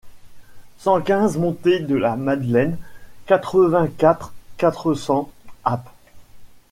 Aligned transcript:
cent 0.79 0.99
quinze 0.99 1.37
montée 1.37 1.79
de 1.79 1.93
la 1.93 2.15
Madeleine, 2.15 2.75
quatre-vingt-quatre, 3.27 4.33
quatre 4.57 4.95
cents, 4.95 5.29
Apt 5.63 5.89